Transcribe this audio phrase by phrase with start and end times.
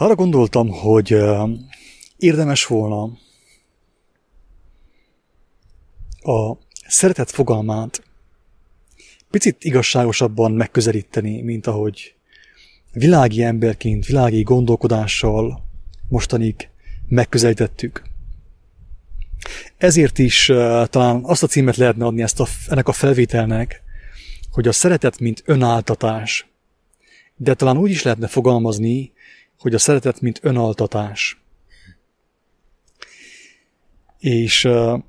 [0.00, 1.16] Arra gondoltam, hogy
[2.16, 3.02] érdemes volna
[6.20, 8.02] a szeretet fogalmát
[9.30, 12.14] picit igazságosabban megközelíteni, mint ahogy
[12.92, 15.64] világi emberként, világi gondolkodással
[16.08, 16.68] mostanig
[17.08, 18.02] megközelítettük.
[19.76, 20.56] Ezért is uh,
[20.86, 23.82] talán azt a címet lehetne adni ezt a, ennek a felvételnek,
[24.50, 26.46] hogy a szeretet mint önáltatás.
[27.36, 29.12] De talán úgy is lehetne fogalmazni,
[29.58, 31.40] hogy a szeretet mint önaltatás.
[34.18, 35.02] És uh,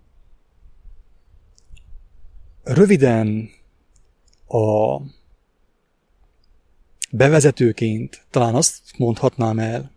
[2.63, 3.49] röviden
[4.47, 4.97] a
[7.11, 9.91] bevezetőként talán azt mondhatnám el,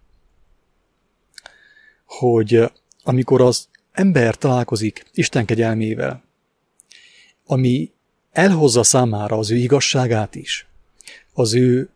[2.04, 6.24] hogy amikor az ember találkozik Isten kegyelmével,
[7.46, 7.92] ami
[8.30, 10.66] elhozza számára az ő igazságát is,
[11.32, 11.90] az ő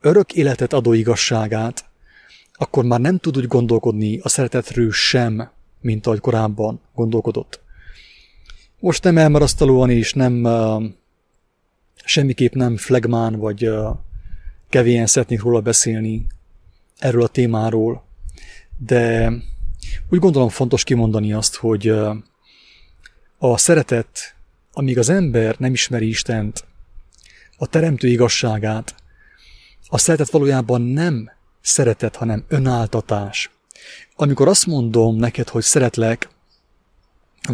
[0.00, 1.90] örök életet adó igazságát,
[2.52, 7.60] akkor már nem tud úgy gondolkodni a szeretetről sem, mint ahogy korábban gondolkodott.
[8.80, 10.48] Most nem elmarasztalóan és nem
[12.04, 13.96] semmiképp nem flagmán vagy uh,
[14.68, 16.26] kevén szeretnék róla beszélni,
[16.98, 18.04] erről a témáról,
[18.76, 19.32] de
[20.08, 21.88] úgy gondolom fontos kimondani azt, hogy
[23.38, 24.34] a szeretet,
[24.72, 26.64] amíg az ember nem ismeri Istent,
[27.56, 28.94] a teremtő igazságát,
[29.88, 31.30] a szeretet valójában nem
[31.62, 33.50] szeretet, hanem önáltatás.
[34.16, 36.28] Amikor azt mondom neked, hogy szeretlek,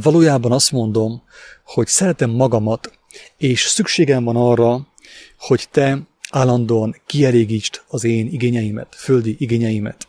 [0.02, 1.22] valójában azt mondom,
[1.64, 2.98] hogy szeretem magamat,
[3.36, 4.86] és szükségem van arra,
[5.38, 5.98] hogy te
[6.30, 10.08] állandóan kielégítsd az én igényeimet, földi igényeimet.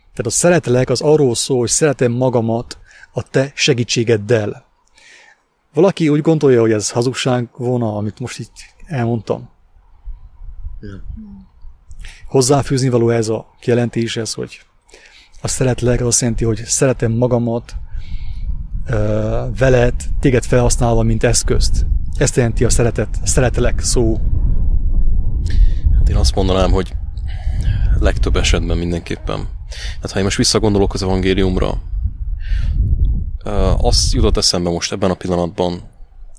[0.00, 2.78] Tehát a szeretlek az arról szól, hogy szeretem magamat
[3.12, 4.66] a te segítségeddel.
[5.74, 8.54] Valaki úgy gondolja, hogy ez hazugság volna, amit most itt
[8.86, 9.50] elmondtam.
[10.80, 11.02] Ja.
[12.26, 14.60] Hozzáfűzni való ez a kijelentéshez, hogy
[15.40, 17.76] a szeretlek az azt jelenti, hogy szeretem magamat,
[19.58, 21.86] veled, téged felhasználva, mint eszközt.
[22.16, 24.20] Ezt jelenti a szeretet, szeretelek szó.
[25.98, 26.94] Hát én azt mondanám, hogy
[28.00, 29.48] legtöbb esetben mindenképpen.
[30.00, 31.80] Hát ha én most visszagondolok az evangéliumra,
[33.76, 35.82] azt jutott eszembe most ebben a pillanatban,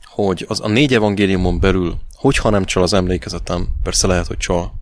[0.05, 4.73] hogy az a négy evangéliumon belül, hogyha nem csal az emlékezetem, persze lehet, hogy csal,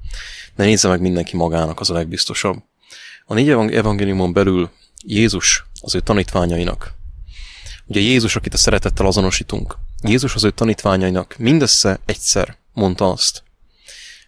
[0.57, 2.63] de nézze meg mindenki magának, az a legbiztosabb.
[3.25, 4.69] A négy evangéliumon belül
[5.03, 6.95] Jézus az ő tanítványainak
[7.87, 13.43] Ugye Jézus, akit a szeretettel azonosítunk, Jézus az ő tanítványainak mindössze egyszer mondta azt,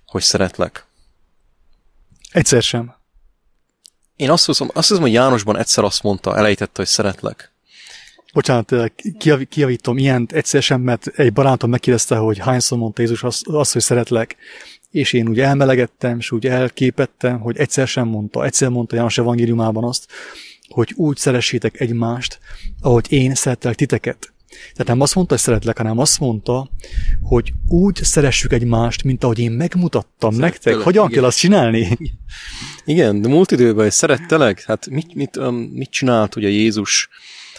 [0.05, 0.85] hogy szeretlek.
[2.31, 2.95] Egyszer sem.
[4.15, 7.51] Én azt hiszem, azt hiszem, hogy Jánosban egyszer azt mondta, elejtette, hogy szeretlek.
[8.33, 8.73] Bocsánat,
[9.17, 13.73] kiav, kiavítom ilyent egyszer sem, mert egy barátom megkérdezte, hogy hányszor mondta Jézus azt, azt,
[13.73, 14.35] hogy szeretlek,
[14.91, 18.45] és én úgy elmelegettem, és úgy elképettem, hogy egyszer sem mondta.
[18.45, 20.07] Egyszer mondta János evangéliumában azt,
[20.67, 22.39] hogy úgy szeressétek egymást,
[22.81, 24.33] ahogy én szeretlek titeket.
[24.49, 26.69] Tehát nem azt mondta, hogy szeretlek, hanem azt mondta,
[27.21, 30.83] hogy úgy szeressük egymást, mint ahogy én megmutattam Szerettelek, nektek.
[30.83, 31.15] Hogyan igen.
[31.15, 31.97] kell azt csinálni?
[32.85, 37.09] Igen, de múlt időben, hogy szerettelek, hát mit, mit, um, mit csinált ugye Jézus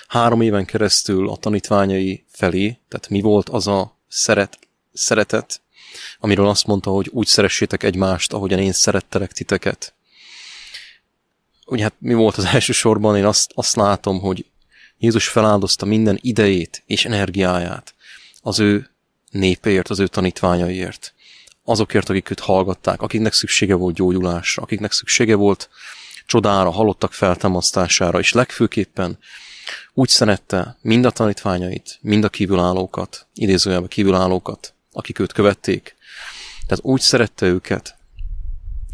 [0.08, 4.58] három éven keresztül a tanítványai felé, tehát mi volt az a szeret,
[4.92, 5.60] szeretet,
[6.18, 9.94] amiről azt mondta, hogy úgy szeressétek egymást, ahogyan én szerettelek titeket
[11.70, 14.46] ugye hát mi volt az első sorban, én azt, azt látom, hogy
[14.98, 17.94] Jézus feláldozta minden idejét és energiáját
[18.42, 18.90] az ő
[19.30, 21.14] népéért, az ő tanítványaiért.
[21.64, 25.68] Azokért, akik őt hallgatták, akiknek szüksége volt gyógyulásra, akiknek szüksége volt
[26.26, 29.18] csodára, halottak feltámasztására, és legfőképpen
[29.94, 35.96] úgy szerette mind a tanítványait, mind a kívülállókat, idézőjelben kívülállókat, akik őt követték.
[36.66, 37.96] Tehát úgy szerette őket,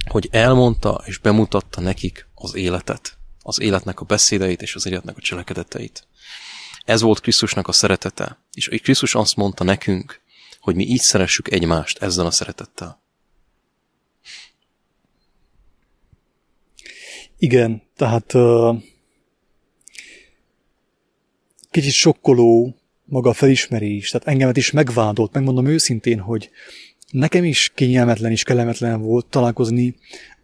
[0.09, 5.21] hogy elmondta és bemutatta nekik az életet, az életnek a beszédeit és az életnek a
[5.21, 6.07] cselekedeteit.
[6.85, 10.21] Ez volt Krisztusnak a szeretete, és Krisztus azt mondta nekünk,
[10.61, 13.01] hogy mi így szeressük egymást ezzel a szeretettel.
[17.39, 18.83] Igen, tehát uh,
[21.71, 22.77] kicsit sokkoló
[23.07, 26.51] maga a felismerés, tehát engemet is megvádolt, megmondom őszintén, hogy
[27.11, 29.95] nekem is kényelmetlen és kellemetlen volt találkozni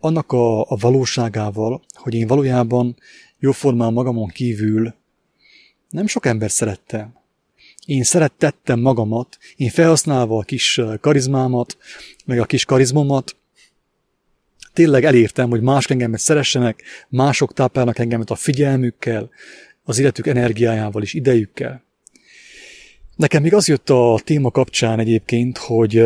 [0.00, 2.96] annak a, a valóságával, hogy én valójában
[3.38, 4.94] jóformán magamon kívül
[5.92, 7.14] nem sok ember szerettem.
[7.86, 11.76] Én szerettettem magamat, én felhasználva a kis karizmámat,
[12.24, 13.36] meg a kis karizmomat,
[14.72, 19.30] tényleg elértem, hogy mások engemet szeressenek, mások táplálnak engemet a figyelmükkel,
[19.84, 21.84] az életük energiájával és idejükkel.
[23.22, 26.04] Nekem még az jött a téma kapcsán egyébként, hogy,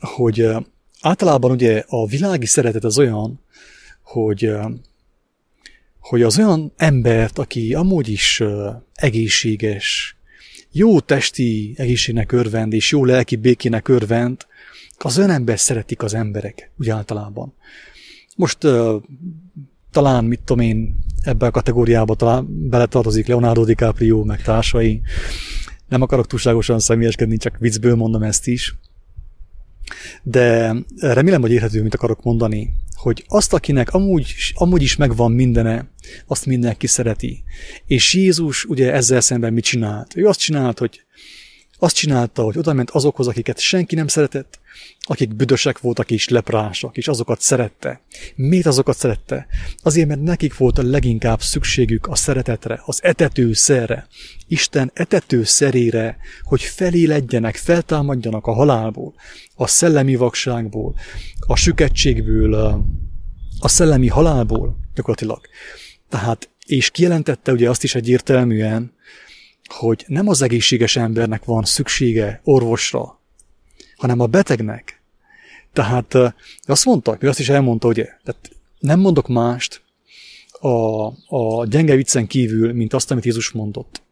[0.00, 0.46] hogy
[1.00, 3.40] általában ugye a világi szeretet az olyan,
[4.02, 4.50] hogy,
[6.00, 8.42] hogy az olyan embert, aki amúgy is
[8.94, 10.16] egészséges,
[10.72, 14.46] jó testi egészségnek örvend, és jó lelki békének örvend,
[14.98, 17.54] az olyan ember szeretik az emberek, úgy általában.
[18.36, 18.58] Most
[19.90, 20.96] talán, mit tudom én,
[21.26, 25.00] ebben a kategóriába talán beletartozik Leonardo DiCaprio, meg társai.
[25.88, 28.74] Nem akarok túlságosan személyeskedni, csak viccből mondom ezt is.
[30.22, 35.88] De remélem, hogy érhető, mit akarok mondani, hogy azt, akinek amúgy, amúgy is megvan mindene,
[36.26, 37.44] azt mindenki szereti.
[37.86, 40.16] És Jézus ugye ezzel szemben mit csinált?
[40.16, 41.00] Ő azt csinált, hogy
[41.78, 44.58] azt csinálta, hogy oda ment azokhoz, akiket senki nem szeretett,
[45.00, 48.00] akik büdösek voltak és leprásak, és azokat szerette.
[48.34, 49.46] Miért azokat szerette?
[49.82, 54.06] Azért, mert nekik volt a leginkább szükségük a szeretetre, az etető szerre.
[54.48, 59.14] Isten etető szerére, hogy feléledjenek, feltámadjanak a halálból,
[59.54, 60.94] a szellemi vakságból,
[61.38, 62.54] a süketségből,
[63.58, 65.40] a szellemi halálból, gyakorlatilag.
[66.08, 68.94] Tehát, és kijelentette ugye azt is egyértelműen,
[69.66, 73.20] hogy nem az egészséges embernek van szüksége orvosra,
[73.96, 75.00] hanem a betegnek.
[75.72, 76.14] Tehát
[76.62, 79.82] azt mondta, még azt is elmondta, hogy tehát nem mondok mást
[80.60, 84.02] a, a gyenge viccen kívül, mint azt, amit Jézus mondott.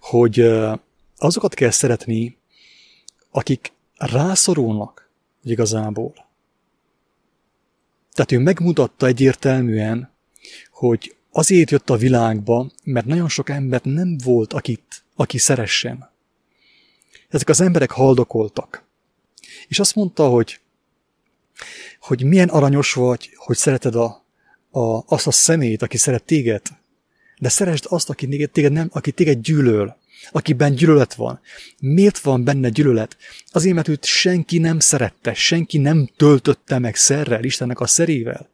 [0.00, 0.50] Hogy
[1.16, 2.36] azokat kell szeretni,
[3.30, 5.10] akik rászorulnak
[5.44, 6.14] igazából.
[8.12, 10.10] Tehát ő megmutatta egyértelműen,
[10.70, 16.10] hogy azért jött a világba, mert nagyon sok embert nem volt, akit, aki szeressen.
[17.28, 18.84] Ezek az emberek haldokoltak.
[19.68, 20.60] És azt mondta, hogy,
[22.00, 24.24] hogy milyen aranyos vagy, hogy szereted a,
[24.70, 26.62] a, azt a szemét, aki szeret téged,
[27.38, 29.96] de szeresd azt, aki téged, nem, aki téged gyűlöl,
[30.30, 31.40] akiben gyűlölet van.
[31.78, 33.16] Miért van benne gyűlölet?
[33.46, 38.48] Azért, mert őt senki nem szerette, senki nem töltötte meg szerrel, Istennek a szerével.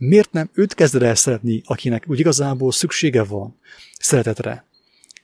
[0.00, 3.56] Miért nem őt kezded el szeretni, akinek úgy igazából szüksége van
[3.98, 4.64] szeretetre?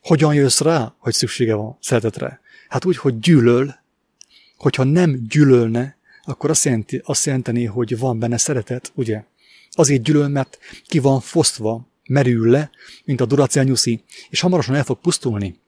[0.03, 2.41] Hogyan jössz rá, hogy szüksége van szeretetre?
[2.69, 3.75] Hát úgy, hogy gyűlöl,
[4.57, 9.25] hogyha nem gyűlölne, akkor azt, jelenti, azt jelenteni, hogy van benne szeretet, ugye?
[9.71, 12.71] Azért gyűlöl, mert ki van fosztva, merül le,
[13.05, 13.77] mint a Duracell
[14.31, 15.61] és hamarosan el fog pusztulni.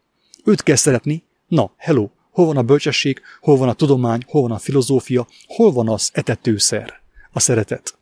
[0.45, 4.51] Őt kell szeretni, na, hello, hol van a bölcsesség, hol van a tudomány, hol van
[4.51, 7.01] a filozófia, hol van az etetőszer,
[7.33, 7.98] a szeretet.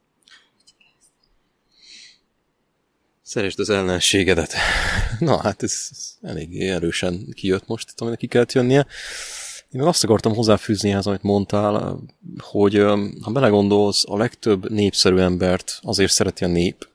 [3.26, 4.54] Szeresd az ellenségedet.
[5.18, 8.86] Na, hát ez, ez elég erősen kijött most, itt, aminek ki kellett jönnie.
[9.70, 11.98] Én meg azt akartam hozzáfűzni az, amit mondtál,
[12.38, 12.74] hogy
[13.20, 16.88] ha belegondolsz, a legtöbb népszerű embert azért szereti a nép.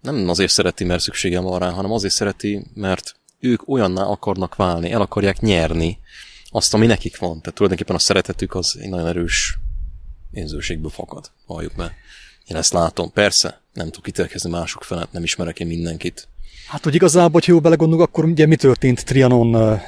[0.00, 4.90] Nem azért szereti, mert szüksége van rá, hanem azért szereti, mert ők olyanná akarnak válni,
[4.90, 5.98] el akarják nyerni
[6.50, 7.40] azt, ami nekik van.
[7.40, 9.58] Tehát tulajdonképpen a szeretetük az egy nagyon erős
[10.30, 11.94] érzőségből fakad, halljuk be.
[12.46, 13.12] Én ezt látom.
[13.12, 16.28] Persze, nem tudok ítélkezni mások felett, nem ismerek én mindenkit.
[16.66, 19.80] Hát, hogy igazából, hogy jó belegondolunk, akkor ugye mi történt Trianon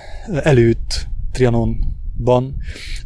[0.42, 2.56] előtt, Trianonban.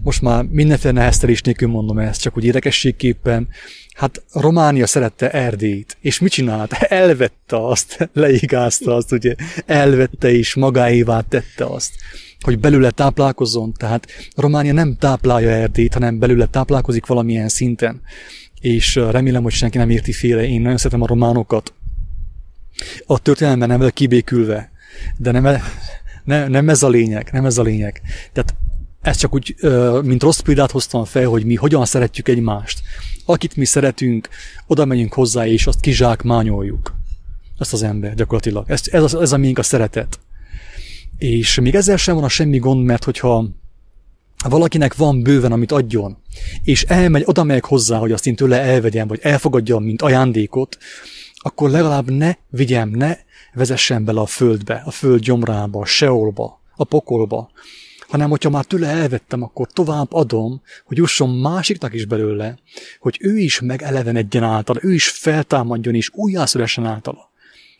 [0.02, 3.48] Most már mindenféle neheztelés nélkül mondom ezt, csak úgy érdekességképpen.
[3.94, 6.72] Hát Románia szerette Erdélyt, és mit csinált?
[7.02, 9.34] Elvette azt, leigázta azt, ugye,
[9.66, 11.92] elvette és magáévá tette azt,
[12.40, 13.72] hogy belőle táplálkozzon.
[13.72, 14.06] Tehát
[14.36, 18.00] Románia nem táplálja Erdélyt, hanem belőle táplálkozik valamilyen szinten
[18.60, 20.48] és remélem, hogy senki nem érti félre.
[20.48, 21.72] Én nagyon szeretem a románokat.
[23.06, 24.70] A történelemben nem kibékülve,
[25.16, 25.62] de nem, e-
[26.24, 28.02] ne, nem ez a lényeg, nem ez a lényeg.
[28.32, 28.54] Tehát
[29.02, 29.54] ezt csak úgy,
[30.02, 32.82] mint rossz példát hoztam fel, hogy mi hogyan szeretjük egymást.
[33.24, 34.28] Akit mi szeretünk,
[34.66, 36.94] oda megyünk hozzá, és azt kizsákmányoljuk.
[37.58, 38.70] Ezt az ember gyakorlatilag.
[38.70, 40.18] Ez, ez, ez a miénk a szeretet.
[41.18, 43.48] És még ezzel sem van a semmi gond, mert hogyha
[44.48, 46.16] valakinek van bőven, amit adjon,
[46.64, 50.78] és elmegy, oda megyek hozzá, hogy azt én tőle elvegyem, vagy elfogadjam, mint ajándékot,
[51.34, 53.16] akkor legalább ne vigyem, ne
[53.52, 57.50] vezessen bele a földbe, a föld gyomrába, a seolba, a pokolba,
[58.08, 62.58] hanem hogyha már tőle elvettem, akkor tovább adom, hogy jusson másiknak is belőle,
[63.00, 67.30] hogy ő is megelevenedjen által, ő is feltámadjon és újjászülesen általa.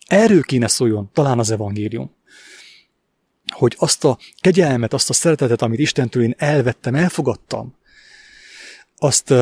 [0.07, 2.11] Erről kéne szóljon talán az evangélium
[3.55, 7.75] hogy azt a kegyelmet, azt a szeretetet, amit Istentől én elvettem, elfogadtam,
[8.97, 9.35] azt,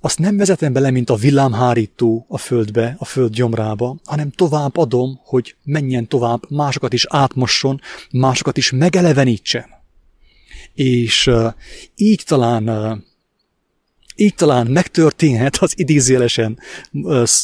[0.00, 5.20] azt nem vezetem bele, mint a villámhárító a földbe, a föld gyomrába, hanem tovább adom,
[5.24, 7.80] hogy menjen tovább, másokat is átmosson,
[8.10, 9.66] másokat is megelevenítsen.
[10.74, 11.30] És
[11.96, 13.04] így talán
[14.16, 16.58] így talán megtörténhet az idézélesen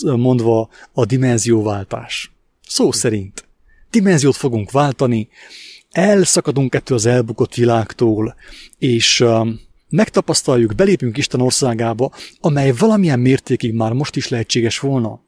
[0.03, 2.33] mondva a dimenzióváltás.
[2.67, 3.47] Szó szerint.
[3.91, 5.29] Dimenziót fogunk váltani,
[5.99, 8.35] elszakadunk ettől az elbukott világtól,
[8.79, 9.25] és,
[9.89, 15.21] megtapasztaljuk, belépünk Isten országába, amely valamilyen mértékig már most is lehetséges volna.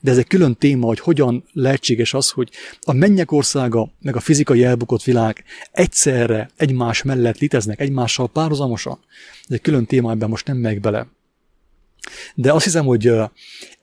[0.00, 2.50] De ez egy külön téma, hogy hogyan lehetséges az, hogy
[2.80, 8.98] a mennyek országa, meg a fizikai elbukott világ egyszerre egymás mellett léteznek, egymással párhuzamosan.
[9.48, 11.06] Ez egy külön téma, ebben most nem megy bele.
[12.34, 13.12] De azt hiszem, hogy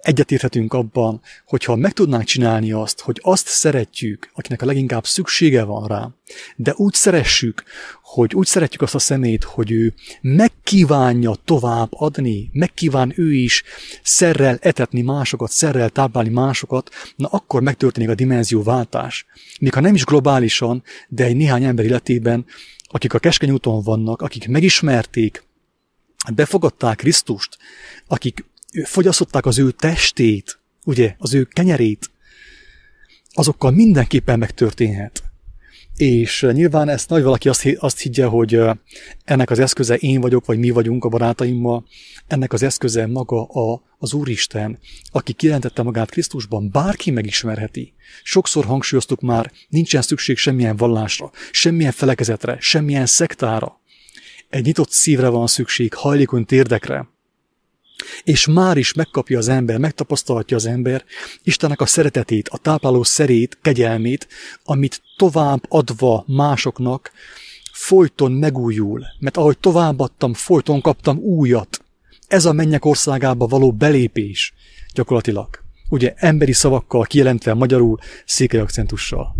[0.01, 5.88] egyetérthetünk abban, hogyha meg tudnánk csinálni azt, hogy azt szeretjük, akinek a leginkább szüksége van
[5.88, 6.10] rá,
[6.55, 7.63] de úgy szeressük,
[8.01, 13.63] hogy úgy szeretjük azt a szemét, hogy ő megkívánja tovább adni, megkíván ő is
[14.03, 19.25] szerrel etetni másokat, szerrel táplálni másokat, na akkor megtörténik a dimenzióváltás.
[19.60, 22.46] Még ha nem is globálisan, de egy néhány ember életében,
[22.88, 25.43] akik a keskeny úton vannak, akik megismerték,
[26.34, 27.58] befogadták Krisztust,
[28.08, 28.46] akik
[28.83, 32.11] fogyasztották az ő testét, ugye, az ő kenyerét,
[33.33, 35.23] azokkal mindenképpen megtörténhet.
[35.95, 38.59] És nyilván ezt nagy valaki azt, azt higgye, hogy
[39.23, 41.85] ennek az eszköze én vagyok, vagy mi vagyunk a barátaimmal,
[42.27, 44.79] ennek az eszköze maga a, az Úristen,
[45.11, 47.93] aki kijelentette magát Krisztusban, bárki megismerheti.
[48.23, 53.79] Sokszor hangsúlyoztuk már, nincsen szükség semmilyen vallásra, semmilyen felekezetre, semmilyen szektára.
[54.49, 57.07] Egy nyitott szívre van szükség, hajlékony térdekre,
[58.24, 61.03] és már is megkapja az ember, megtapasztalhatja az ember
[61.43, 64.27] Istennek a szeretetét, a tápláló szerét, kegyelmét,
[64.63, 67.12] amit tovább adva másoknak
[67.72, 69.05] folyton megújul.
[69.20, 71.84] Mert ahogy továbbadtam, folyton kaptam újat.
[72.27, 74.53] Ez a mennyek országába való belépés
[74.93, 75.48] gyakorlatilag.
[75.89, 79.36] Ugye emberi szavakkal kijelentve magyarul, székely akcentussal.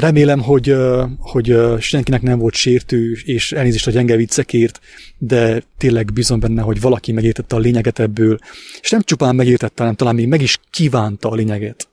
[0.00, 0.74] Remélem, hogy,
[1.18, 4.80] hogy senkinek nem volt sértő, és elnézést a gyenge viccekért,
[5.18, 8.38] de tényleg bízom benne, hogy valaki megértette a lényeget ebből,
[8.80, 11.88] és nem csupán megértette, hanem talán még meg is kívánta a lényeget.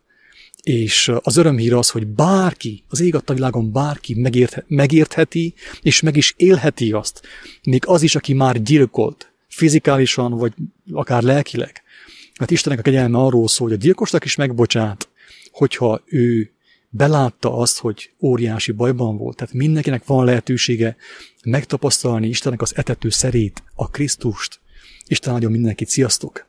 [0.64, 6.16] És az örömhír az, hogy bárki, az ég a világon bárki megérthe, megértheti, és meg
[6.16, 7.22] is élheti azt,
[7.64, 10.54] még az is, aki már gyilkolt, fizikálisan, vagy
[10.92, 11.82] akár lelkileg.
[12.40, 15.10] Mert Istennek a kegyelme arról szól, hogy a gyilkosnak is megbocsát,
[15.52, 16.52] hogyha ő
[16.98, 19.36] belátta azt, hogy óriási bajban volt.
[19.36, 20.96] Tehát mindenkinek van lehetősége
[21.44, 24.60] megtapasztalni Istennek az etető szerét, a Krisztust.
[25.08, 26.47] Isten áldjon mindenkit, sziasztok!